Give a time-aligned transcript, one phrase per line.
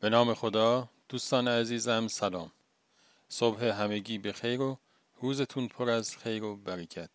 [0.00, 2.52] به نام خدا دوستان عزیزم سلام.
[3.28, 4.78] صبح همگی به خیر و
[5.20, 7.10] روزتون پر از خیر و برکت.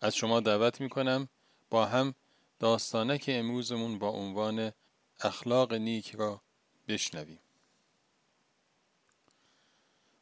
[0.00, 1.28] از شما دعوت می کنم
[1.70, 2.14] با هم
[2.58, 4.72] داستانه که امروزمون با عنوان
[5.20, 6.40] اخلاق نیک را
[6.88, 7.40] بشنویم.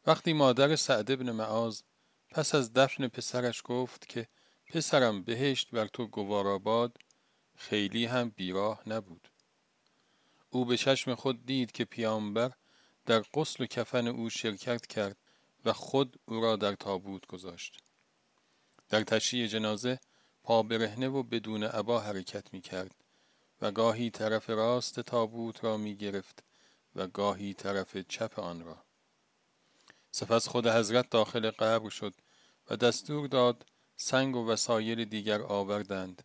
[0.07, 1.80] وقتی مادر سعد ابن معاذ
[2.30, 4.29] پس از دفن پسرش گفت که
[4.66, 6.96] پسرم بهشت بر تو گواراباد
[7.57, 9.29] خیلی هم بیراه نبود.
[10.51, 12.53] او به چشم خود دید که پیامبر
[13.07, 15.17] در قسل و کفن او شرکت کرد
[15.64, 17.82] و خود او را در تابوت گذاشت.
[18.89, 20.00] در تشییع جنازه
[20.43, 22.95] پا برهنه و بدون عبا حرکت می کرد
[23.61, 26.45] و گاهی طرف راست تابوت را می گرفت
[26.94, 28.85] و گاهی طرف چپ آن را.
[30.11, 32.14] سپس خود حضرت داخل قبر شد
[32.70, 36.25] و دستور داد سنگ و وسایل دیگر آوردند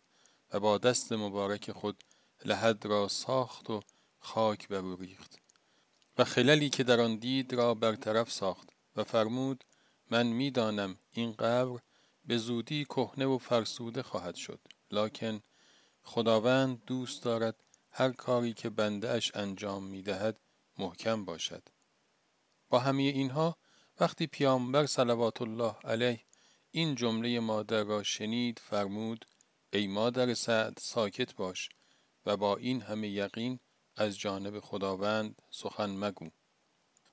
[0.52, 2.04] و با دست مبارک خود
[2.44, 3.82] لحد را ساخت و
[4.24, 5.38] خاک بر او ریخت
[6.18, 9.64] و خللی که در آن دید را برطرف ساخت و فرمود
[10.10, 11.80] من می‌دانم این قبر
[12.24, 15.40] به زودی کهنه و فرسوده خواهد شد لکن
[16.02, 20.40] خداوند دوست دارد هر کاری که بنده اش انجام می دهد
[20.78, 21.68] محکم باشد.
[22.68, 23.56] با همه اینها
[24.00, 26.20] وقتی پیامبر صلوات الله علیه
[26.70, 29.24] این جمله مادر را شنید فرمود
[29.72, 31.68] ای مادر سعد ساکت باش
[32.26, 33.60] و با این همه یقین
[33.96, 36.30] از جانب خداوند سخن مگو.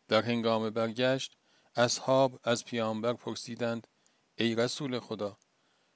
[0.07, 1.37] در هنگام برگشت
[1.75, 3.87] اصحاب از پیامبر پرسیدند
[4.35, 5.37] ای رسول خدا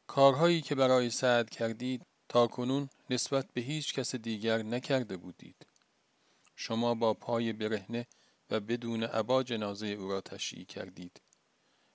[0.08, 5.66] کارهایی که برای سعد کردید تا کنون نسبت به هیچ کس دیگر نکرده بودید.
[6.56, 8.08] شما با پای برهنه
[8.50, 11.22] و بدون عبا جنازه او را تشییع کردید.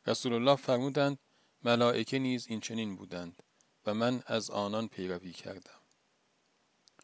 [0.06, 1.18] رسول الله فرمودند
[1.62, 3.42] ملائکه نیز این چنین بودند
[3.86, 5.80] و من از آنان پیروی کردم.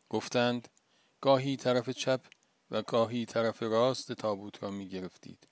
[0.08, 0.68] گفتند
[1.20, 2.26] گاهی طرف چپ
[2.70, 5.48] و گاهی طرف راست تابوت را می گرفتید.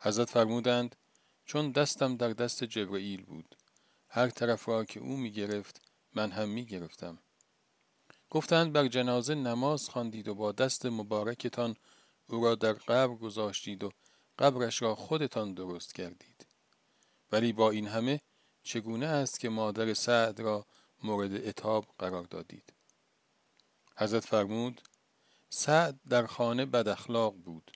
[0.00, 0.96] حضرت فرمودند
[1.44, 3.56] چون دستم در دست جبرئیل بود
[4.08, 5.80] هر طرف را که او می گرفت
[6.12, 7.18] من هم می گرفتم.
[8.30, 11.76] گفتند بر جنازه نماز خواندید و با دست مبارکتان
[12.26, 13.90] او را در قبر گذاشتید و
[14.38, 16.46] قبرش را خودتان درست کردید.
[17.32, 18.20] ولی با این همه
[18.62, 20.66] چگونه است که مادر سعد را
[21.02, 22.72] مورد اتاب قرار دادید؟
[23.96, 24.80] حضرت فرمود
[25.54, 27.70] سعد در خانه بد اخلاق بود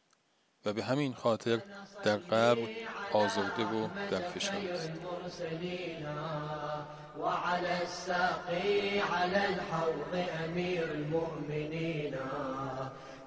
[0.64, 1.60] و به همین خاطر
[2.04, 2.68] در قبر
[3.12, 4.90] آزرده و در فشار است.
[7.18, 10.14] وعلى الساقي على الحوض
[10.44, 12.14] أمير المؤمنين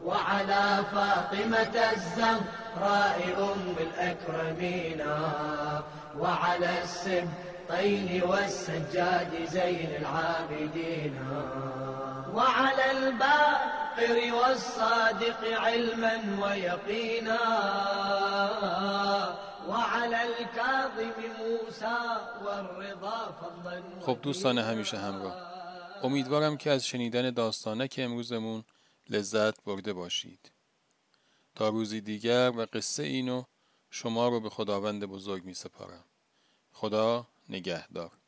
[0.05, 3.17] وعلى فاطمة الزهراء
[3.53, 5.01] أم الأكرمين
[6.19, 11.13] وعلى السبطين والسجاد زين العابدين.
[12.33, 12.91] وعلى
[13.99, 17.39] الباقر والصادق علما ويقينا
[19.67, 21.99] وعلى الكاظم موسى
[22.45, 25.35] والرضا فضلا خب دوستان همیشه همراه.
[26.03, 28.63] امیدوارم که از شنیدن داستانه که امروزمون
[29.09, 30.51] لذت برده باشید.
[31.55, 33.43] تا روزی دیگر و قصه اینو
[33.89, 36.03] شما رو به خداوند بزرگ می سپارم
[36.71, 38.18] خدا نگهدار.